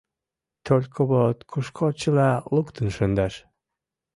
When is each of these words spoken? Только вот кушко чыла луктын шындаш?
Только 0.65 0.99
вот 1.11 1.37
кушко 1.51 1.85
чыла 1.99 2.29
луктын 2.53 2.87
шындаш? 2.95 3.33